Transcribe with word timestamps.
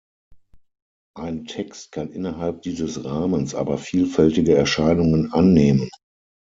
Ein 1.15 1.45
Text 1.45 1.91
kann 1.91 2.11
innerhalb 2.11 2.63
dieses 2.63 3.05
Rahmens 3.05 3.53
aber 3.53 3.77
vielfältige 3.77 4.55
Erscheinungen 4.55 5.31
annehmen. 5.31 5.91